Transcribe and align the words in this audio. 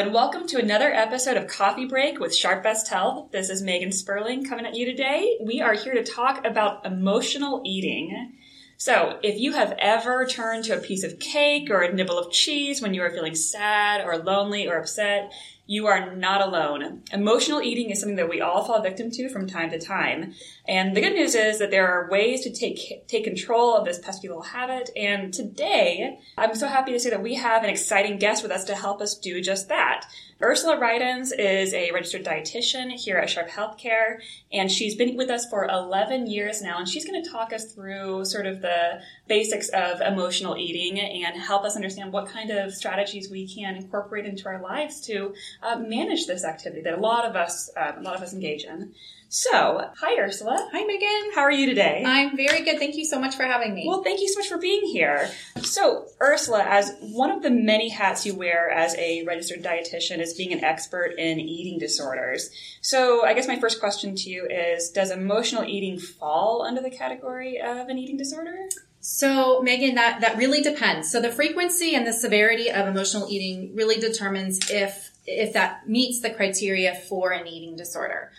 And 0.00 0.14
welcome 0.14 0.46
to 0.46 0.58
another 0.58 0.90
episode 0.90 1.36
of 1.36 1.46
Coffee 1.46 1.84
Break 1.84 2.18
with 2.18 2.34
Sharp 2.34 2.62
Best 2.62 2.88
Health. 2.88 3.32
This 3.32 3.50
is 3.50 3.60
Megan 3.60 3.92
Sperling 3.92 4.46
coming 4.46 4.64
at 4.64 4.74
you 4.74 4.86
today. 4.86 5.36
We 5.42 5.60
are 5.60 5.74
here 5.74 5.92
to 5.92 6.02
talk 6.02 6.46
about 6.46 6.86
emotional 6.86 7.60
eating. 7.66 8.32
So, 8.78 9.18
if 9.22 9.38
you 9.38 9.52
have 9.52 9.76
ever 9.78 10.24
turned 10.24 10.64
to 10.64 10.78
a 10.78 10.80
piece 10.80 11.04
of 11.04 11.18
cake 11.18 11.68
or 11.68 11.82
a 11.82 11.92
nibble 11.92 12.18
of 12.18 12.32
cheese 12.32 12.80
when 12.80 12.94
you 12.94 13.02
are 13.02 13.10
feeling 13.10 13.34
sad 13.34 14.02
or 14.02 14.16
lonely 14.16 14.66
or 14.66 14.78
upset, 14.78 15.34
you 15.70 15.86
are 15.86 16.16
not 16.16 16.40
alone. 16.40 17.00
Emotional 17.12 17.62
eating 17.62 17.90
is 17.90 18.00
something 18.00 18.16
that 18.16 18.28
we 18.28 18.40
all 18.40 18.64
fall 18.64 18.82
victim 18.82 19.08
to 19.08 19.28
from 19.28 19.46
time 19.46 19.70
to 19.70 19.78
time. 19.78 20.34
And 20.66 20.96
the 20.96 21.00
good 21.00 21.12
news 21.12 21.36
is 21.36 21.60
that 21.60 21.70
there 21.70 21.86
are 21.86 22.10
ways 22.10 22.40
to 22.40 22.52
take, 22.52 23.06
take 23.06 23.22
control 23.22 23.76
of 23.76 23.84
this 23.84 24.00
pesky 24.00 24.26
little 24.26 24.42
habit. 24.42 24.90
And 24.96 25.32
today, 25.32 26.18
I'm 26.36 26.56
so 26.56 26.66
happy 26.66 26.90
to 26.90 26.98
say 26.98 27.10
that 27.10 27.22
we 27.22 27.36
have 27.36 27.62
an 27.62 27.70
exciting 27.70 28.18
guest 28.18 28.42
with 28.42 28.50
us 28.50 28.64
to 28.64 28.74
help 28.74 29.00
us 29.00 29.16
do 29.16 29.40
just 29.40 29.68
that. 29.68 30.06
Ursula 30.42 30.78
Rydens 30.78 31.38
is 31.38 31.74
a 31.74 31.90
registered 31.90 32.24
dietitian 32.24 32.90
here 32.92 33.18
at 33.18 33.28
Sharp 33.28 33.50
Healthcare, 33.50 34.20
and 34.50 34.72
she's 34.72 34.94
been 34.94 35.14
with 35.14 35.28
us 35.28 35.46
for 35.50 35.66
11 35.66 36.28
years 36.28 36.62
now, 36.62 36.78
and 36.78 36.88
she's 36.88 37.04
going 37.04 37.22
to 37.22 37.30
talk 37.30 37.52
us 37.52 37.74
through 37.74 38.24
sort 38.24 38.46
of 38.46 38.62
the 38.62 39.02
basics 39.28 39.68
of 39.68 40.00
emotional 40.00 40.56
eating 40.56 40.98
and 40.98 41.38
help 41.38 41.64
us 41.64 41.76
understand 41.76 42.10
what 42.10 42.26
kind 42.26 42.50
of 42.50 42.72
strategies 42.72 43.30
we 43.30 43.46
can 43.46 43.76
incorporate 43.76 44.24
into 44.24 44.46
our 44.46 44.62
lives 44.62 45.02
to 45.02 45.34
uh, 45.62 45.78
manage 45.78 46.26
this 46.26 46.44
activity 46.44 46.82
that 46.82 46.94
a 46.94 47.00
lot 47.00 47.24
of 47.24 47.36
us, 47.36 47.70
uh, 47.76 47.92
a 47.96 48.02
lot 48.02 48.16
of 48.16 48.22
us 48.22 48.32
engage 48.32 48.64
in. 48.64 48.92
So, 49.32 49.88
hi 49.96 50.18
Ursula. 50.18 50.68
Hi 50.72 50.84
Megan. 50.84 51.30
How 51.36 51.42
are 51.42 51.52
you 51.52 51.66
today? 51.66 52.02
I'm 52.04 52.36
very 52.36 52.62
good. 52.64 52.80
Thank 52.80 52.96
you 52.96 53.04
so 53.04 53.20
much 53.20 53.36
for 53.36 53.44
having 53.44 53.74
me. 53.74 53.84
Well, 53.86 54.02
thank 54.02 54.20
you 54.20 54.28
so 54.28 54.40
much 54.40 54.48
for 54.48 54.58
being 54.58 54.82
here. 54.86 55.30
So, 55.62 56.06
Ursula, 56.20 56.64
as 56.66 56.96
one 57.00 57.30
of 57.30 57.40
the 57.40 57.50
many 57.50 57.90
hats 57.90 58.26
you 58.26 58.34
wear 58.34 58.68
as 58.70 58.96
a 58.96 59.22
registered 59.24 59.62
dietitian 59.62 60.18
is 60.18 60.34
being 60.34 60.52
an 60.52 60.64
expert 60.64 61.14
in 61.16 61.38
eating 61.38 61.78
disorders. 61.78 62.50
So, 62.80 63.24
I 63.24 63.34
guess 63.34 63.46
my 63.46 63.60
first 63.60 63.78
question 63.78 64.16
to 64.16 64.30
you 64.30 64.48
is 64.50 64.90
Does 64.90 65.12
emotional 65.12 65.62
eating 65.62 66.00
fall 66.00 66.62
under 66.66 66.80
the 66.80 66.90
category 66.90 67.60
of 67.60 67.88
an 67.88 67.98
eating 67.98 68.16
disorder? 68.16 68.68
So, 69.00 69.62
Megan, 69.62 69.94
that, 69.94 70.22
that 70.22 70.38
really 70.38 70.60
depends. 70.60 71.10
So, 71.10 71.22
the 71.22 71.30
frequency 71.30 71.94
and 71.94 72.04
the 72.04 72.12
severity 72.12 72.68
of 72.68 72.88
emotional 72.88 73.28
eating 73.30 73.76
really 73.76 74.00
determines 74.00 74.70
if, 74.70 75.12
if 75.30 75.52
that 75.52 75.88
meets 75.88 76.20
the 76.20 76.30
criteria 76.30 76.94
for 76.94 77.32
an 77.32 77.46
eating 77.46 77.76
disorder. 77.76 78.30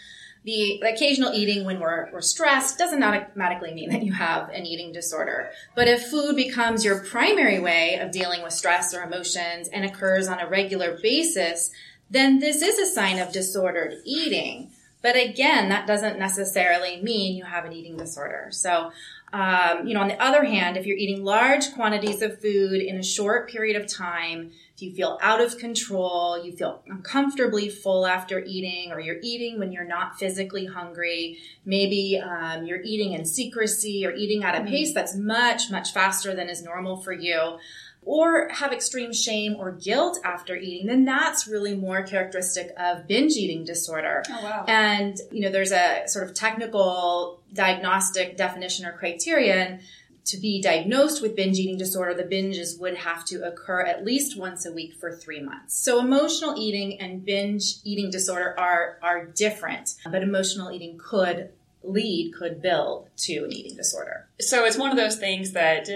The 0.43 0.81
occasional 0.81 1.33
eating 1.33 1.65
when 1.65 1.79
we're, 1.79 2.09
we're 2.11 2.21
stressed 2.21 2.79
doesn't 2.79 3.03
automatically 3.03 3.73
mean 3.75 3.91
that 3.91 4.03
you 4.03 4.11
have 4.13 4.49
an 4.49 4.65
eating 4.65 4.91
disorder. 4.91 5.51
But 5.75 5.87
if 5.87 6.07
food 6.07 6.35
becomes 6.35 6.83
your 6.83 7.03
primary 7.03 7.59
way 7.59 7.99
of 7.99 8.11
dealing 8.11 8.41
with 8.41 8.53
stress 8.53 8.93
or 8.93 9.03
emotions 9.03 9.67
and 9.67 9.85
occurs 9.85 10.27
on 10.27 10.39
a 10.39 10.49
regular 10.49 10.97
basis, 10.99 11.69
then 12.09 12.39
this 12.39 12.63
is 12.63 12.79
a 12.79 12.91
sign 12.91 13.19
of 13.19 13.31
disordered 13.31 14.01
eating. 14.03 14.71
But 15.03 15.15
again, 15.15 15.69
that 15.69 15.87
doesn't 15.87 16.19
necessarily 16.19 17.01
mean 17.01 17.35
you 17.35 17.43
have 17.43 17.65
an 17.65 17.73
eating 17.73 17.97
disorder. 17.97 18.47
So, 18.51 18.91
um, 19.33 19.87
you 19.87 19.93
know, 19.93 20.01
on 20.01 20.09
the 20.09 20.21
other 20.21 20.43
hand, 20.43 20.75
if 20.75 20.85
you're 20.85 20.97
eating 20.97 21.23
large 21.23 21.73
quantities 21.73 22.21
of 22.21 22.41
food 22.41 22.81
in 22.81 22.97
a 22.97 23.03
short 23.03 23.49
period 23.49 23.81
of 23.81 23.87
time, 23.87 24.51
if 24.75 24.81
you 24.81 24.93
feel 24.93 25.17
out 25.21 25.39
of 25.39 25.57
control, 25.57 26.43
you 26.43 26.51
feel 26.51 26.83
uncomfortably 26.87 27.69
full 27.69 28.05
after 28.05 28.43
eating, 28.43 28.91
or 28.91 28.99
you're 28.99 29.19
eating 29.21 29.57
when 29.57 29.71
you're 29.71 29.87
not 29.87 30.17
physically 30.17 30.65
hungry, 30.65 31.37
maybe 31.63 32.21
um, 32.21 32.65
you're 32.65 32.81
eating 32.81 33.13
in 33.13 33.23
secrecy 33.23 34.05
or 34.05 34.11
eating 34.11 34.43
at 34.43 34.59
a 34.59 34.65
pace 34.65 34.93
that's 34.93 35.15
much, 35.15 35.71
much 35.71 35.93
faster 35.93 36.35
than 36.35 36.49
is 36.49 36.61
normal 36.61 36.97
for 36.97 37.13
you 37.13 37.57
or 38.03 38.49
have 38.49 38.73
extreme 38.73 39.13
shame 39.13 39.55
or 39.57 39.71
guilt 39.71 40.19
after 40.23 40.55
eating, 40.55 40.87
then 40.87 41.05
that's 41.05 41.47
really 41.47 41.75
more 41.75 42.01
characteristic 42.01 42.71
of 42.77 43.07
binge 43.07 43.33
eating 43.33 43.63
disorder. 43.63 44.23
Oh, 44.29 44.43
wow. 44.43 44.65
And, 44.67 45.17
you 45.31 45.41
know, 45.41 45.51
there's 45.51 45.71
a 45.71 46.03
sort 46.07 46.27
of 46.27 46.33
technical 46.33 47.41
diagnostic 47.53 48.37
definition 48.37 48.85
or 48.85 48.93
criterion. 48.93 49.81
To 50.25 50.37
be 50.37 50.61
diagnosed 50.61 51.21
with 51.21 51.35
binge 51.35 51.57
eating 51.57 51.77
disorder, 51.77 52.13
the 52.13 52.23
binges 52.23 52.79
would 52.79 52.95
have 52.95 53.25
to 53.25 53.43
occur 53.43 53.81
at 53.81 54.05
least 54.05 54.37
once 54.37 54.65
a 54.65 54.71
week 54.71 54.93
for 54.93 55.11
three 55.11 55.41
months. 55.41 55.75
So 55.75 55.99
emotional 55.99 56.55
eating 56.57 56.99
and 57.01 57.25
binge 57.25 57.75
eating 57.83 58.11
disorder 58.11 58.55
are, 58.57 58.99
are 59.01 59.25
different, 59.25 59.95
but 60.09 60.21
emotional 60.21 60.71
eating 60.71 60.99
could 60.99 61.49
lead, 61.83 62.33
could 62.37 62.61
build 62.61 63.09
to 63.17 63.45
an 63.45 63.51
eating 63.51 63.75
disorder. 63.75 64.27
So 64.39 64.63
it's 64.65 64.77
one 64.77 64.91
of 64.91 64.97
those 64.97 65.15
things 65.15 65.53
that 65.53 65.89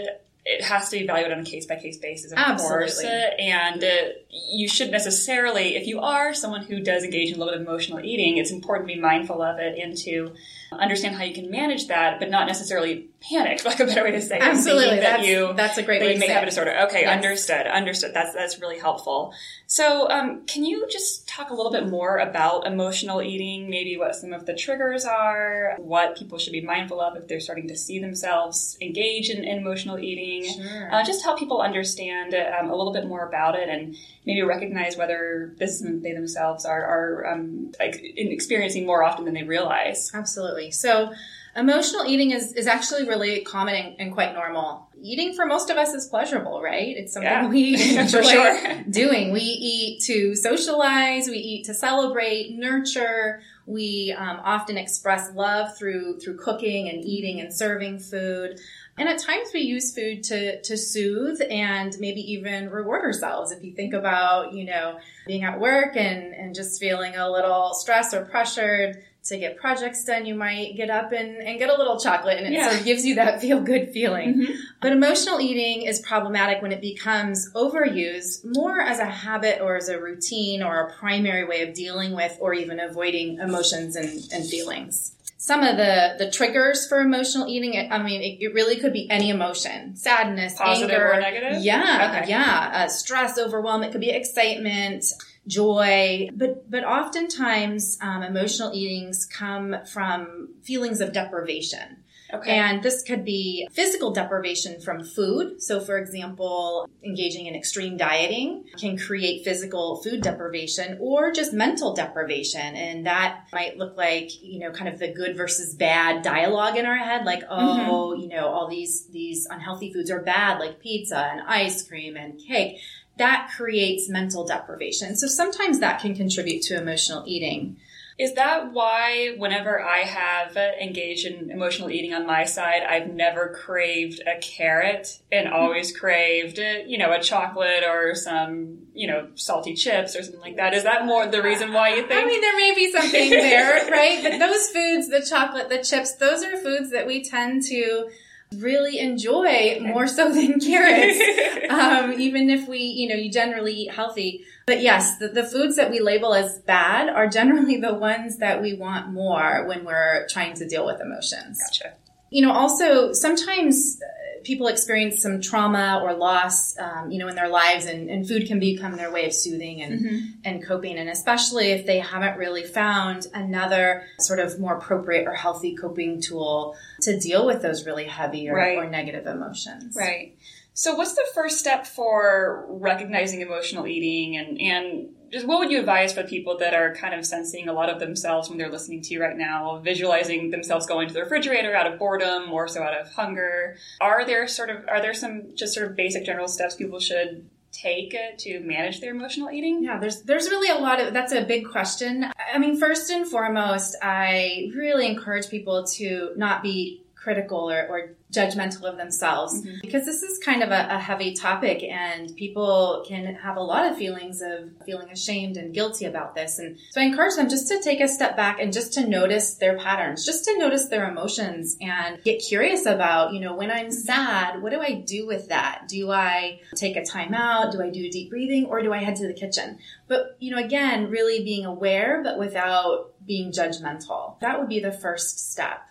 it 0.46 0.64
has 0.64 0.90
to 0.90 0.98
be 0.98 1.04
evaluated 1.04 1.36
on 1.38 1.44
a 1.44 1.50
case 1.50 1.66
by 1.66 1.76
case 1.76 1.98
basis, 1.98 2.32
of 2.32 2.38
Absolutely. 2.38 2.78
course. 2.78 3.04
And 3.40 3.84
uh, 3.84 3.88
you 4.30 4.68
should 4.68 4.92
necessarily, 4.92 5.76
if 5.76 5.88
you 5.88 6.00
are 6.02 6.34
someone 6.36 6.64
who 6.64 6.80
does 6.82 7.04
engage 7.04 7.30
in 7.30 7.36
a 7.36 7.38
little 7.40 7.54
bit 7.54 7.62
of 7.62 7.68
emotional 7.68 8.00
eating, 8.00 8.38
it's 8.38 8.52
important 8.52 8.88
to 8.88 8.94
be 8.96 9.02
mindful 9.02 9.42
of 9.42 9.58
it 9.60 9.78
and 9.80 9.98
to 9.98 10.34
understand 10.72 11.16
how 11.16 11.24
you 11.24 11.34
can 11.34 11.50
manage 11.50 11.88
that, 11.88 12.20
but 12.20 12.30
not 12.30 12.46
necessarily 12.48 13.08
panic, 13.22 13.64
like 13.66 13.80
a 13.80 13.86
better 13.86 14.04
way 14.04 14.12
to 14.12 14.22
say 14.22 14.36
it. 14.38 14.42
Absolutely. 14.44 14.98
That 14.98 15.02
That's- 15.22 15.28
you, 15.28 15.54
that's 15.56 15.78
a 15.78 15.84
great 15.84 16.02
way 16.02 16.10
you 16.10 16.14
to 16.16 16.20
may 16.20 16.28
say 16.28 16.34
have 16.34 16.44
a 16.44 16.48
disorder. 16.48 16.76
Okay, 16.88 17.02
Yes. 17.02 17.16
understood, 17.16 17.66
understood. 17.68 18.12
That's, 18.14 18.34
that's 18.34 18.60
really 18.60 18.78
helpful. 18.78 19.34
So, 19.68 20.10
um, 20.12 20.46
can 20.46 20.64
you 20.64 20.86
just 20.92 21.28
talk 21.28 21.50
a 21.50 21.54
little 21.56 21.72
bit 21.72 21.88
more 21.90 22.18
about 22.18 22.68
emotional 22.68 23.22
eating? 23.22 23.70
Maybe 23.70 23.98
what 23.98 24.16
some 24.16 24.32
of 24.34 24.46
the 24.46 24.54
triggers 24.54 25.06
are, 25.06 25.76
what 25.80 26.18
people 26.18 26.38
should 26.38 26.54
be 26.54 26.62
mindful 26.62 27.02
of 27.02 27.16
if 27.18 27.28
they're 27.28 27.40
starting 27.40 27.68
to 27.70 27.76
see 27.78 28.00
themselves 28.00 28.78
engage 28.82 29.30
in, 29.30 29.44
in 29.44 29.58
emotional 29.58 29.98
eating. 29.98 30.35
Sure. 30.44 30.94
Uh, 30.94 31.04
just 31.04 31.24
help 31.24 31.40
people 31.40 31.62
understand 31.62 32.36
um, 32.36 32.70
a 32.70 32.76
little 32.76 32.94
bit 32.94 33.08
more 33.08 33.28
about 33.28 33.56
it 33.56 33.70
and 33.70 33.96
maybe 34.26 34.42
recognize 34.42 34.98
whether 34.98 35.54
this 35.58 35.82
they 35.82 36.14
themselves 36.14 36.66
are, 36.66 36.84
are 36.84 37.28
um, 37.34 37.72
like, 37.80 38.00
experiencing 38.02 38.86
more 38.86 39.04
often 39.04 39.26
than 39.26 39.34
they 39.34 39.44
realize. 39.44 40.12
Absolutely. 40.14 40.72
So, 40.72 41.14
emotional 41.56 42.06
eating 42.06 42.32
is, 42.32 42.54
is 42.54 42.68
actually 42.68 43.08
really 43.08 43.42
common 43.42 43.76
and, 43.76 43.96
and 44.00 44.14
quite 44.14 44.34
normal. 44.34 44.90
Eating 45.02 45.34
for 45.36 45.46
most 45.46 45.70
of 45.70 45.78
us 45.78 45.94
is 45.94 46.08
pleasurable, 46.08 46.62
right? 46.62 46.96
It's 46.98 47.14
something 47.14 47.32
Yeah, 47.32 47.48
we 47.48 47.98
enjoy 47.98 48.22
sure. 48.22 48.84
doing. 48.90 49.32
We 49.32 49.42
eat 49.42 50.02
to 50.04 50.36
socialize, 50.36 51.28
we 51.28 51.38
eat 51.38 51.66
to 51.66 51.74
celebrate, 51.74 52.52
nurture. 52.52 53.42
We 53.68 54.16
um, 54.18 54.40
often 54.44 54.78
express 54.78 55.32
love 55.34 55.78
through 55.78 56.20
through 56.20 56.38
cooking 56.38 56.90
and 56.90 57.04
eating 57.04 57.40
and 57.40 57.54
serving 57.54 58.00
food. 58.00 58.60
And 58.98 59.10
at 59.10 59.20
times 59.20 59.50
we 59.54 59.60
use 59.62 59.94
food 59.94 60.24
to, 60.26 60.62
to 60.62 60.78
soothe 60.78 61.42
and 61.50 61.94
maybe 62.00 62.22
even 62.32 62.70
reward 62.70 63.04
ourselves. 63.04 63.52
If 63.52 63.62
you 63.64 63.74
think 63.74 63.94
about, 63.94 64.54
you 64.54 64.64
know, 64.64 65.00
being 65.28 65.44
at 65.44 65.60
work 65.60 65.98
and, 65.98 66.34
and 66.34 66.56
just 66.56 66.80
feeling 66.80 67.16
a 67.18 67.30
little 67.30 67.74
stressed 67.74 68.14
or 68.14 68.24
pressured 68.24 69.04
to 69.26 69.38
get 69.38 69.58
projects 69.58 70.06
done, 70.06 70.26
you 70.26 70.34
might 70.36 70.78
get 70.78 70.90
up 70.90 71.12
and, 71.12 71.38
and 71.38 71.60
get 71.60 71.70
a 71.70 71.76
little 71.78 72.00
chocolate 72.00 72.38
and 72.38 72.46
it 72.48 72.54
Yeah. 72.54 72.70
sort 72.70 72.80
of 72.80 72.86
gives 72.86 73.06
you 73.06 73.16
that 73.16 73.42
feel 73.46 73.60
good 73.60 73.90
feeling. 73.92 74.36
Mm-hmm. 74.36 74.54
But 74.82 74.94
emotional 74.94 75.42
eating 75.42 75.82
is 75.82 76.00
problematic 76.00 76.62
when 76.62 76.72
it 76.72 76.80
becomes 76.80 77.52
overused 77.54 78.46
more 78.46 78.80
as 78.80 79.00
a 79.00 79.06
habit 79.06 79.60
or 79.62 79.76
as 79.76 79.90
a 79.90 80.00
routine 80.00 80.64
or 80.64 80.80
a 80.88 80.94
primary 80.94 81.44
way 81.44 81.64
of 81.68 81.74
dealing 81.74 82.14
with 82.16 82.38
or 82.40 82.54
even 82.54 82.80
avoiding 82.80 83.40
emotions 83.40 83.98
and, 83.98 84.08
and 84.32 84.46
feelings. 84.48 85.12
Some 85.46 85.62
of 85.62 85.78
the, 85.78 86.16
the 86.18 86.32
triggers 86.32 86.88
for 86.88 87.02
emotional 87.02 87.48
eating, 87.48 87.76
I 87.92 88.02
mean, 88.02 88.20
it, 88.24 88.44
it 88.44 88.54
really 88.56 88.78
could 88.78 88.94
be 88.94 89.08
any 89.12 89.30
emotion, 89.30 89.96
sadness, 89.96 90.56
Positive 90.58 90.90
anger. 90.90 91.12
or 91.14 91.20
negative? 91.22 91.62
Yeah, 91.64 92.18
Okay. 92.18 92.30
yeah. 92.32 92.72
Uh, 92.74 92.88
stress, 92.88 93.38
overwhelm. 93.38 93.84
It 93.84 93.92
could 93.92 94.02
be 94.02 94.10
excitement, 94.10 95.06
joy. 95.46 96.30
But, 96.34 96.72
but 96.72 96.84
oftentimes, 96.84 98.00
um, 98.02 98.24
emotional 98.24 98.72
eatings 98.74 99.28
come 99.28 99.76
from 99.86 100.50
feelings 100.64 101.00
of 101.00 101.14
deprivation. 101.14 101.98
Okay. 102.36 102.52
And 102.52 102.84
this 102.84 103.02
could 103.02 103.24
be 103.24 103.68
physical 103.72 104.12
deprivation 104.12 104.82
from 104.82 105.04
food. 105.04 105.62
So, 105.62 105.80
for 105.80 105.98
example, 105.98 106.90
engaging 107.04 107.46
in 107.46 107.56
extreme 107.56 107.98
dieting 107.98 108.66
can 108.78 108.98
create 108.98 109.44
physical 109.44 110.02
food 110.04 110.22
deprivation 110.22 110.98
or 111.00 111.32
just 111.32 111.54
mental 111.54 111.94
deprivation. 111.94 112.76
And 112.76 113.06
that 113.06 113.48
might 113.54 113.78
look 113.78 113.96
like, 113.98 114.32
you 114.42 114.60
know, 114.60 114.72
kind 114.72 114.90
of 114.90 115.00
the 115.00 115.14
good 115.14 115.38
versus 115.38 115.76
bad 115.76 116.24
dialogue 116.24 116.78
in 116.78 116.86
our 116.86 116.98
head. 116.98 117.26
Like, 117.26 117.42
mm-hmm. 117.42 117.90
oh, 117.90 118.16
you 118.16 118.28
know, 118.28 118.48
all 118.48 118.68
these, 118.68 119.08
these 119.08 119.48
unhealthy 119.50 119.94
foods 119.94 120.12
are 120.12 120.22
bad, 120.22 120.60
like 120.60 120.80
pizza 120.80 121.18
and 121.18 121.42
ice 121.48 121.88
cream 121.88 122.18
and 122.18 122.40
cake. 122.40 122.80
That 123.18 123.52
creates 123.56 124.10
mental 124.10 124.46
deprivation. 124.46 125.16
So 125.16 125.28
sometimes 125.28 125.80
that 125.80 126.02
can 126.02 126.16
contribute 126.16 126.64
to 126.64 126.78
emotional 126.78 127.24
eating. 127.26 127.78
Is 128.18 128.36
that 128.36 128.72
why 128.72 129.36
whenever 129.38 129.82
I 129.82 130.00
have 130.00 130.56
engaged 130.56 131.26
in 131.26 131.52
emotional 131.52 131.90
eating 131.90 132.14
on 132.14 132.26
my 132.26 132.46
side, 132.46 132.82
I've 132.82 133.10
never 133.14 133.50
craved 133.50 134.22
a 134.26 134.40
carrot 134.40 135.20
and 135.34 135.50
always 135.50 135.96
craved, 135.96 136.58
you 136.58 136.98
know, 136.98 137.12
a 137.12 137.22
chocolate 137.22 137.84
or 137.84 138.16
some, 138.16 138.78
you 138.94 139.08
know, 139.08 139.28
salty 139.36 139.74
chips 139.74 140.16
or 140.16 140.24
something 140.24 140.40
like 140.40 140.56
that? 140.56 140.74
Is 140.74 140.84
that 140.84 141.06
more 141.06 141.28
the 141.28 141.44
reason 141.44 141.74
why 141.74 141.90
you 141.90 142.08
think? 142.08 142.14
I 142.14 142.26
mean, 142.26 142.40
there 142.40 142.56
may 142.56 142.74
be 142.74 142.90
something 142.90 143.30
there, 143.32 143.86
right? 143.92 144.24
But 144.24 144.40
those 144.40 144.70
foods, 144.70 145.10
the 145.10 145.22
chocolate, 145.22 145.68
the 145.68 145.84
chips, 145.84 146.16
those 146.16 146.42
are 146.42 146.56
foods 146.56 146.92
that 146.92 147.08
we 147.08 147.22
tend 147.22 147.64
to 147.64 148.10
really 148.58 149.00
enjoy 149.00 149.80
more 149.82 150.08
so 150.08 150.32
than 150.32 150.60
carrots. 150.60 151.20
um, 151.70 152.14
even 152.14 152.50
if 152.50 152.68
we, 152.68 152.80
you 152.80 153.10
know, 153.10 153.16
you 153.16 153.30
generally 153.30 153.74
eat 153.74 153.92
healthy. 153.92 154.46
But 154.66 154.82
yes, 154.82 155.18
the, 155.18 155.28
the 155.28 155.44
foods 155.44 155.76
that 155.76 155.92
we 155.92 156.00
label 156.00 156.34
as 156.34 156.60
bad 156.60 157.10
are 157.10 157.28
generally 157.28 157.78
the 157.82 157.94
ones 157.94 158.38
that 158.38 158.62
we 158.62 158.74
want 158.74 159.12
more 159.12 159.66
when 159.68 159.86
we're 159.86 160.28
trying 160.28 160.56
to 160.56 160.68
deal 160.68 160.86
with 160.86 161.02
emotions. 161.02 161.60
Gotcha. 161.60 161.94
You 162.32 162.42
know, 162.42 162.52
also 162.52 163.14
sometimes 163.14 164.00
people 164.46 164.68
experience 164.68 165.22
some 165.22 165.42
trauma 165.42 166.00
or 166.04 166.14
loss, 166.14 166.78
um, 166.78 167.12
you 167.12 167.18
know, 167.18 167.28
in 167.28 167.36
their 167.36 167.50
lives, 167.50 167.86
and, 167.86 168.10
and, 168.10 168.26
food 168.28 168.48
can 168.48 168.60
become 168.60 168.96
their 168.96 169.12
way 169.12 169.26
of 169.26 169.34
soothing 169.34 169.82
and, 169.82 170.00
mm-hmm. 170.00 170.26
and 170.46 170.66
coping. 170.66 170.98
And 170.98 171.10
especially 171.10 171.72
if 171.72 171.86
they 171.86 172.00
haven't 172.00 172.38
really 172.38 172.64
found 172.64 173.28
another 173.34 174.04
sort 174.20 174.40
of 174.40 174.60
more 174.60 174.78
appropriate 174.78 175.28
or 175.28 175.34
healthy 175.34 175.76
coping 175.76 176.22
tool 176.22 176.78
to 177.02 177.20
deal 177.20 177.46
with 177.46 177.62
those 177.62 177.86
really 177.86 178.06
heavy 178.06 178.50
or, 178.50 178.56
right. 178.56 178.78
or 178.78 178.90
negative 178.90 179.26
emotions. 179.26 179.96
Right. 179.96 180.38
So, 180.74 180.96
what's 180.96 181.14
the 181.14 181.26
first 181.34 181.58
step 181.60 181.88
for 181.88 182.66
recognizing 182.68 183.42
emotional 183.42 183.88
eating 183.88 184.38
and, 184.38 184.60
and 184.60 185.10
just 185.36 185.46
what 185.46 185.60
would 185.60 185.70
you 185.70 185.80
advise 185.80 186.14
for 186.14 186.24
people 186.24 186.58
that 186.60 186.74
are 186.74 186.96
kind 186.96 187.14
of 187.14 187.26
sensing 187.26 187.68
a 187.68 187.74
lot 187.74 187.90
of 187.90 188.00
themselves 188.00 188.48
when 188.48 188.58
they're 188.58 188.72
listening 188.72 189.02
to 189.02 189.14
you 189.14 189.22
right 189.22 189.36
now, 189.36 189.82
visualizing 189.84 190.50
themselves 190.50 190.86
going 190.86 191.10
to 191.10 191.14
the 191.14 191.20
refrigerator 191.20 191.76
out 191.76 191.92
of 191.92 192.00
boredom 192.00 192.50
or 192.54 192.70
so 192.70 192.82
out 192.82 192.98
of 192.98 193.12
hunger? 193.12 193.76
Are 194.00 194.26
there 194.26 194.48
sort 194.48 194.70
of 194.70 194.88
are 194.88 195.02
there 195.02 195.14
some 195.14 195.54
just 195.54 195.74
sort 195.74 195.88
of 195.88 195.98
basic 195.98 196.26
general 196.26 196.48
steps 196.48 196.76
people 196.76 197.02
should 197.02 197.50
take 197.74 198.16
to 198.38 198.62
manage 198.62 199.02
their 199.02 199.12
emotional 199.12 199.52
eating? 199.52 199.84
Yeah, 199.84 200.00
there's 200.00 200.22
there's 200.22 200.50
really 200.50 200.70
a 200.70 200.82
lot 200.82 201.02
of 201.02 201.14
that's 201.14 201.34
a 201.34 201.44
big 201.44 201.70
question. 201.70 202.32
I 202.54 202.58
mean, 202.58 202.80
first 202.80 203.12
and 203.12 203.28
foremost, 203.28 203.98
I 204.02 204.72
really 204.74 205.06
encourage 205.06 205.50
people 205.50 205.84
to 205.96 206.32
not 206.38 206.64
be 206.64 207.02
critical 207.26 207.72
or, 207.72 207.88
or 207.88 208.12
judgmental 208.32 208.84
of 208.84 208.98
themselves 208.98 209.60
mm-hmm. 209.60 209.78
because 209.82 210.06
this 210.06 210.22
is 210.22 210.38
kind 210.38 210.62
of 210.62 210.70
a, 210.70 210.88
a, 210.92 211.00
heavy 211.00 211.34
topic 211.34 211.82
and 211.82 212.36
people 212.36 213.04
can 213.08 213.34
have 213.34 213.58
a 213.58 213.62
lot 213.62 213.90
of 213.90 213.98
feelings 213.98 214.44
of 214.44 214.70
feeling 214.86 215.10
ashamed 215.10 215.58
and 215.58 215.74
guilty 215.74 216.06
about 216.06 216.36
this. 216.36 216.60
And 216.60 216.78
so 216.92 217.02
I 217.02 217.06
encourage 217.06 217.36
them 217.36 217.50
just 217.50 217.68
to 217.70 217.82
take 217.82 218.00
a 218.00 218.08
step 218.08 218.38
back 218.38 218.60
and 218.60 218.72
just 218.72 218.94
to 218.94 219.08
notice 219.08 219.56
their 219.56 219.76
patterns, 219.76 220.24
just 220.24 220.46
to 220.46 220.56
notice 220.60 220.88
their 220.88 221.10
emotions 221.10 221.78
and 221.82 222.22
get 222.24 222.44
curious 222.48 222.86
about, 222.86 223.34
you 223.34 223.40
know, 223.40 223.56
when 223.56 223.72
I'm 223.72 223.90
sad, 223.90 224.62
what 224.62 224.72
do 224.72 224.80
I 224.80 224.94
do 224.94 225.26
with 225.26 225.50
that? 225.50 225.86
Do 225.88 226.12
I 226.12 226.60
take 226.76 226.96
a 226.96 227.04
time 227.04 227.34
out? 227.34 227.72
Do 227.72 227.82
I 227.82 227.90
do 227.90 228.08
deep 228.12 228.30
breathing 228.30 228.66
or 228.66 228.84
do 228.84 228.94
I 228.94 229.00
head 229.00 229.16
to 229.16 229.28
the 229.28 229.34
kitchen? 229.34 229.80
But, 230.08 230.38
you 230.40 230.56
know, 230.56 230.64
again, 230.64 231.10
really 231.10 231.44
being 231.44 231.66
aware, 231.66 232.22
but 232.24 232.38
without 232.38 233.14
being 233.26 233.52
judgmental. 233.52 234.40
That 234.42 234.60
would 234.60 234.70
be 234.70 234.80
the 234.80 234.92
first 234.92 235.52
step. 235.52 235.82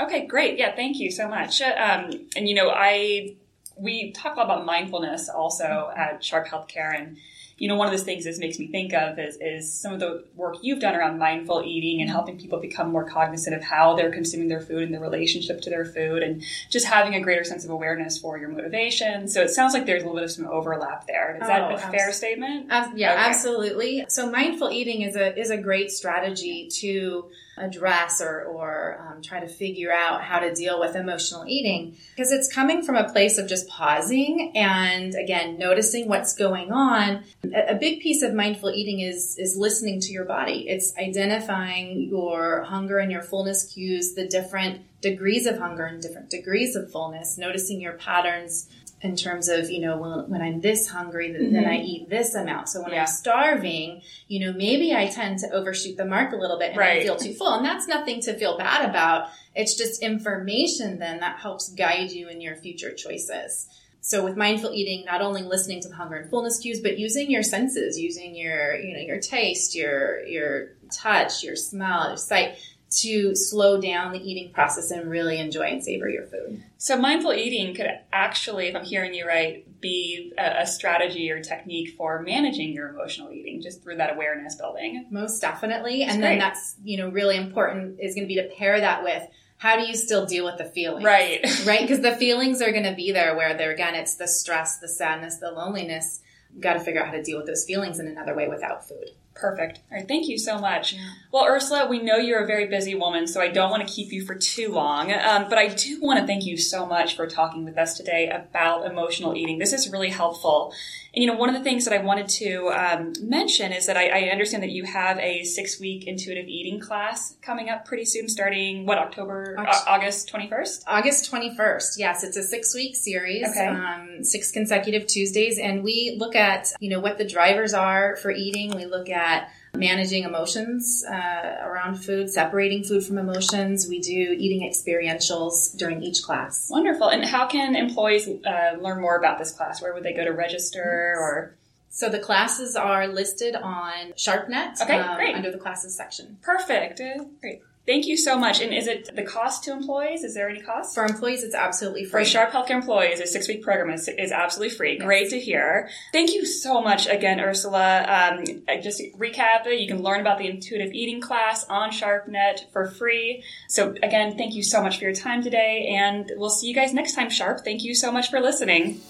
Okay, 0.00 0.26
great. 0.26 0.58
Yeah, 0.58 0.74
thank 0.74 0.98
you 0.98 1.10
so 1.10 1.28
much. 1.28 1.60
Um, 1.60 2.10
and 2.36 2.48
you 2.48 2.54
know, 2.54 2.70
I 2.70 3.36
we 3.76 4.12
talk 4.12 4.36
a 4.36 4.38
lot 4.38 4.44
about 4.46 4.66
mindfulness 4.66 5.28
also 5.28 5.90
at 5.96 6.22
Sharp 6.22 6.46
Healthcare, 6.48 6.98
and 6.98 7.16
you 7.56 7.68
know, 7.68 7.76
one 7.76 7.86
of 7.86 7.92
those 7.92 8.02
things 8.02 8.24
this 8.24 8.38
makes 8.38 8.58
me 8.58 8.66
think 8.66 8.92
of 8.92 9.16
is, 9.18 9.38
is 9.40 9.72
some 9.72 9.92
of 9.92 10.00
the 10.00 10.24
work 10.34 10.56
you've 10.62 10.80
done 10.80 10.96
around 10.96 11.18
mindful 11.20 11.62
eating 11.64 12.00
and 12.00 12.10
helping 12.10 12.36
people 12.36 12.58
become 12.58 12.90
more 12.90 13.08
cognizant 13.08 13.54
of 13.54 13.62
how 13.62 13.94
they're 13.94 14.10
consuming 14.10 14.48
their 14.48 14.60
food 14.60 14.82
and 14.82 14.92
their 14.92 15.00
relationship 15.00 15.60
to 15.62 15.70
their 15.70 15.84
food, 15.84 16.24
and 16.24 16.42
just 16.70 16.86
having 16.86 17.14
a 17.14 17.20
greater 17.20 17.44
sense 17.44 17.64
of 17.64 17.70
awareness 17.70 18.18
for 18.18 18.36
your 18.36 18.48
motivation. 18.48 19.28
So 19.28 19.42
it 19.42 19.50
sounds 19.50 19.74
like 19.74 19.86
there's 19.86 20.02
a 20.02 20.06
little 20.06 20.18
bit 20.18 20.24
of 20.24 20.32
some 20.32 20.46
overlap 20.46 21.06
there. 21.06 21.36
Is 21.36 21.42
oh, 21.44 21.46
that 21.46 21.70
a 21.70 21.74
abs- 21.74 21.94
fair 21.94 22.12
statement? 22.12 22.66
Ab- 22.70 22.96
yeah, 22.96 23.12
okay. 23.12 23.28
absolutely. 23.28 24.06
So 24.08 24.28
mindful 24.28 24.70
eating 24.70 25.02
is 25.02 25.14
a 25.14 25.38
is 25.38 25.50
a 25.50 25.56
great 25.56 25.92
strategy 25.92 26.68
to 26.80 27.30
address 27.56 28.20
or, 28.20 28.42
or 28.42 28.98
um, 29.00 29.22
try 29.22 29.40
to 29.40 29.48
figure 29.48 29.92
out 29.92 30.22
how 30.22 30.38
to 30.38 30.54
deal 30.54 30.80
with 30.80 30.96
emotional 30.96 31.44
eating. 31.46 31.96
Because 32.16 32.32
it's 32.32 32.52
coming 32.52 32.82
from 32.82 32.96
a 32.96 33.10
place 33.10 33.38
of 33.38 33.48
just 33.48 33.68
pausing 33.68 34.52
and 34.54 35.14
again 35.14 35.58
noticing 35.58 36.08
what's 36.08 36.34
going 36.34 36.72
on. 36.72 37.24
A, 37.44 37.72
a 37.72 37.74
big 37.74 38.00
piece 38.00 38.22
of 38.22 38.34
mindful 38.34 38.70
eating 38.70 39.00
is 39.00 39.36
is 39.38 39.56
listening 39.56 40.00
to 40.00 40.12
your 40.12 40.24
body. 40.24 40.66
It's 40.68 40.96
identifying 40.98 42.08
your 42.08 42.62
hunger 42.62 42.98
and 42.98 43.10
your 43.10 43.22
fullness 43.22 43.72
cues 43.72 44.14
the 44.14 44.26
different 44.26 44.82
degrees 45.00 45.46
of 45.46 45.58
hunger 45.58 45.84
and 45.84 46.00
different 46.00 46.30
degrees 46.30 46.74
of 46.74 46.90
fullness 46.90 47.36
noticing 47.36 47.78
your 47.78 47.92
patterns 47.92 48.68
in 49.04 49.14
terms 49.14 49.48
of 49.48 49.70
you 49.70 49.80
know 49.80 49.98
when, 49.98 50.30
when 50.30 50.42
i'm 50.42 50.60
this 50.60 50.88
hungry 50.88 51.30
then, 51.30 51.42
mm-hmm. 51.42 51.54
then 51.54 51.66
i 51.66 51.76
eat 51.76 52.08
this 52.08 52.34
amount 52.34 52.68
so 52.68 52.82
when 52.82 52.92
yeah. 52.92 53.02
i'm 53.02 53.06
starving 53.06 54.00
you 54.28 54.44
know 54.44 54.52
maybe 54.56 54.94
i 54.94 55.06
tend 55.06 55.38
to 55.38 55.48
overshoot 55.50 55.96
the 55.96 56.04
mark 56.04 56.32
a 56.32 56.36
little 56.36 56.58
bit 56.58 56.70
and 56.70 56.78
right. 56.78 57.02
i 57.02 57.04
feel 57.04 57.16
too 57.16 57.34
full 57.34 57.54
and 57.54 57.64
that's 57.64 57.86
nothing 57.86 58.20
to 58.20 58.36
feel 58.36 58.56
bad 58.56 58.88
about 58.88 59.28
it's 59.54 59.76
just 59.76 60.02
information 60.02 60.98
then 60.98 61.20
that 61.20 61.38
helps 61.38 61.68
guide 61.74 62.10
you 62.10 62.28
in 62.28 62.40
your 62.40 62.56
future 62.56 62.92
choices 62.92 63.68
so 64.00 64.24
with 64.24 64.36
mindful 64.36 64.72
eating 64.72 65.04
not 65.04 65.20
only 65.20 65.42
listening 65.42 65.80
to 65.82 65.88
the 65.88 65.94
hunger 65.94 66.16
and 66.16 66.30
fullness 66.30 66.58
cues 66.58 66.80
but 66.80 66.98
using 66.98 67.30
your 67.30 67.42
senses 67.42 67.98
using 67.98 68.34
your 68.34 68.74
you 68.76 68.94
know 68.94 69.02
your 69.02 69.20
taste 69.20 69.74
your 69.74 70.24
your 70.24 70.68
touch 70.90 71.44
your 71.44 71.56
smell 71.56 72.08
your 72.08 72.16
sight 72.16 72.56
to 73.00 73.34
slow 73.34 73.80
down 73.80 74.12
the 74.12 74.18
eating 74.18 74.52
process 74.52 74.90
and 74.90 75.10
really 75.10 75.38
enjoy 75.38 75.64
and 75.64 75.82
savor 75.82 76.08
your 76.08 76.26
food. 76.26 76.62
So, 76.78 76.96
mindful 76.96 77.32
eating 77.32 77.74
could 77.74 77.86
actually, 78.12 78.68
if 78.68 78.76
I'm 78.76 78.84
hearing 78.84 79.14
you 79.14 79.26
right, 79.26 79.64
be 79.80 80.32
a, 80.38 80.62
a, 80.62 80.66
strategy 80.66 81.30
or 81.30 81.42
technique 81.42 81.94
for 81.96 82.22
managing 82.22 82.72
your 82.72 82.88
emotional 82.88 83.30
eating 83.32 83.60
just 83.62 83.82
through 83.82 83.96
that 83.96 84.14
awareness 84.14 84.56
building. 84.56 85.06
Most 85.10 85.40
definitely. 85.40 86.00
That's 86.00 86.12
and 86.12 86.22
great. 86.22 86.28
then 86.30 86.38
that's, 86.38 86.76
you 86.82 86.98
know, 86.98 87.08
really 87.08 87.36
important 87.36 88.00
is 88.00 88.14
going 88.14 88.26
to 88.26 88.34
be 88.34 88.40
to 88.40 88.48
pair 88.56 88.80
that 88.80 89.02
with 89.02 89.26
how 89.56 89.76
do 89.76 89.86
you 89.86 89.94
still 89.94 90.26
deal 90.26 90.44
with 90.44 90.58
the 90.58 90.64
feelings? 90.64 91.04
Right. 91.04 91.40
right? 91.66 91.80
Because 91.80 92.00
the 92.00 92.16
feelings 92.16 92.60
are 92.60 92.70
going 92.70 92.84
to 92.84 92.94
be 92.94 93.12
there 93.12 93.36
where 93.36 93.56
they're, 93.56 93.72
again, 93.72 93.94
it's 93.94 94.16
the 94.16 94.28
stress, 94.28 94.78
the 94.78 94.88
sadness, 94.88 95.38
the 95.38 95.50
loneliness. 95.50 96.20
Got 96.60 96.74
to 96.74 96.80
figure 96.80 97.00
out 97.00 97.06
how 97.06 97.12
to 97.12 97.22
deal 97.22 97.38
with 97.38 97.46
those 97.46 97.64
feelings 97.64 97.98
in 97.98 98.06
another 98.06 98.34
way 98.34 98.48
without 98.48 98.86
food. 98.86 99.10
Perfect. 99.34 99.80
All 99.90 99.98
right. 99.98 100.06
Thank 100.06 100.28
you 100.28 100.38
so 100.38 100.58
much. 100.58 100.94
Well, 101.32 101.44
Ursula, 101.44 101.88
we 101.88 102.00
know 102.00 102.16
you're 102.16 102.44
a 102.44 102.46
very 102.46 102.68
busy 102.68 102.94
woman, 102.94 103.26
so 103.26 103.40
I 103.40 103.48
don't 103.48 103.70
want 103.70 103.86
to 103.86 103.92
keep 103.92 104.12
you 104.12 104.24
for 104.24 104.36
too 104.36 104.70
long. 104.70 105.12
Um, 105.12 105.48
but 105.48 105.58
I 105.58 105.68
do 105.68 106.00
want 106.00 106.20
to 106.20 106.26
thank 106.26 106.44
you 106.44 106.56
so 106.56 106.86
much 106.86 107.16
for 107.16 107.26
talking 107.26 107.64
with 107.64 107.76
us 107.76 107.96
today 107.96 108.30
about 108.30 108.86
emotional 108.86 109.34
eating. 109.34 109.58
This 109.58 109.72
is 109.72 109.90
really 109.90 110.10
helpful. 110.10 110.72
And 111.14 111.22
you 111.22 111.30
know, 111.30 111.36
one 111.36 111.48
of 111.48 111.54
the 111.54 111.62
things 111.62 111.84
that 111.84 111.94
I 111.94 112.02
wanted 112.02 112.28
to 112.28 112.70
um, 112.70 113.12
mention 113.20 113.72
is 113.72 113.86
that 113.86 113.96
I, 113.96 114.08
I, 114.08 114.30
understand 114.30 114.64
that 114.64 114.70
you 114.70 114.84
have 114.84 115.16
a 115.18 115.44
six-week 115.44 116.08
intuitive 116.08 116.48
eating 116.48 116.80
class 116.80 117.36
coming 117.40 117.70
up 117.70 117.84
pretty 117.84 118.04
soon, 118.04 118.28
starting 118.28 118.84
what 118.84 118.98
October, 118.98 119.54
August 119.86 120.28
twenty 120.28 120.48
first. 120.48 120.82
August 120.88 121.30
twenty 121.30 121.54
first. 121.54 122.00
Yes, 122.00 122.24
it's 122.24 122.36
a 122.36 122.42
six-week 122.42 122.96
series, 122.96 123.48
okay. 123.48 123.66
um, 123.68 124.24
six 124.24 124.50
consecutive 124.50 125.06
Tuesdays, 125.06 125.58
and 125.58 125.84
we 125.84 126.16
look 126.18 126.34
at 126.34 126.72
you 126.80 126.90
know 126.90 126.98
what 126.98 127.16
the 127.16 127.26
drivers 127.26 127.74
are 127.74 128.16
for 128.16 128.32
eating. 128.32 128.74
We 128.74 128.86
look 128.86 129.08
at 129.08 129.50
managing 129.74 130.24
emotions 130.24 131.04
uh, 131.08 131.58
around 131.62 131.96
food, 131.96 132.30
separating 132.30 132.84
food 132.84 133.04
from 133.04 133.18
emotions. 133.18 133.88
We 133.88 134.00
do 134.00 134.34
eating 134.38 134.68
experientials 134.68 135.76
during 135.76 136.02
each 136.02 136.22
class. 136.22 136.68
Wonderful. 136.70 137.08
And 137.08 137.24
how 137.24 137.46
can 137.46 137.76
employees 137.76 138.28
uh, 138.28 138.76
learn 138.80 139.00
more 139.00 139.16
about 139.16 139.38
this 139.38 139.52
class? 139.52 139.82
Where 139.82 139.92
would 139.94 140.02
they 140.02 140.12
go 140.12 140.24
to 140.24 140.32
register 140.32 141.16
or? 141.18 141.56
So 141.90 142.08
the 142.08 142.18
classes 142.18 142.74
are 142.74 143.06
listed 143.06 143.54
on 143.54 144.12
SharpNet 144.16 144.80
okay, 144.82 144.98
um, 144.98 145.16
great. 145.16 145.34
under 145.36 145.52
the 145.52 145.58
classes 145.58 145.96
section. 145.96 146.38
Perfect. 146.42 147.00
Uh, 147.00 147.24
great. 147.40 147.62
Thank 147.86 148.06
you 148.06 148.16
so 148.16 148.38
much. 148.38 148.62
And 148.62 148.72
is 148.72 148.86
it 148.86 149.14
the 149.14 149.22
cost 149.22 149.64
to 149.64 149.72
employees? 149.72 150.24
Is 150.24 150.34
there 150.34 150.48
any 150.48 150.60
cost? 150.60 150.94
For 150.94 151.04
employees, 151.04 151.42
it's 151.42 151.54
absolutely 151.54 152.04
free. 152.04 152.24
For 152.24 152.30
Sharp 152.30 152.50
Healthcare 152.50 152.70
employees, 152.70 153.20
a 153.20 153.26
six 153.26 153.46
week 153.46 153.62
program 153.62 153.90
is, 153.90 154.08
is 154.08 154.32
absolutely 154.32 154.74
free. 154.74 154.94
Yes. 154.94 155.02
Great 155.02 155.30
to 155.30 155.40
hear. 155.40 155.90
Thank 156.10 156.32
you 156.32 156.46
so 156.46 156.80
much 156.80 157.06
again, 157.06 157.40
Ursula. 157.40 158.04
Um, 158.08 158.44
just 158.82 158.98
to 158.98 159.10
recap, 159.18 159.66
you 159.66 159.86
can 159.86 160.02
learn 160.02 160.20
about 160.20 160.38
the 160.38 160.48
intuitive 160.48 160.94
eating 160.94 161.20
class 161.20 161.66
on 161.68 161.90
SharpNet 161.90 162.70
for 162.72 162.86
free. 162.86 163.44
So 163.68 163.94
again, 164.02 164.38
thank 164.38 164.54
you 164.54 164.62
so 164.62 164.82
much 164.82 164.98
for 164.98 165.04
your 165.04 165.14
time 165.14 165.42
today, 165.42 165.94
and 165.94 166.32
we'll 166.36 166.50
see 166.50 166.68
you 166.68 166.74
guys 166.74 166.94
next 166.94 167.14
time, 167.14 167.28
Sharp. 167.28 167.64
Thank 167.64 167.84
you 167.84 167.94
so 167.94 168.10
much 168.10 168.30
for 168.30 168.40
listening. 168.40 169.02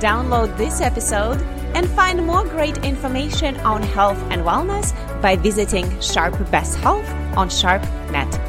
Download 0.00 0.56
this 0.56 0.80
episode 0.80 1.40
and 1.74 1.88
find 1.90 2.26
more 2.26 2.44
great 2.44 2.78
information 2.78 3.56
on 3.58 3.82
health 3.82 4.18
and 4.30 4.42
wellness 4.42 4.92
by 5.20 5.36
visiting 5.36 6.00
Sharp 6.00 6.34
Best 6.50 6.76
Health 6.78 7.08
on 7.36 7.48
SharpNet. 7.48 8.47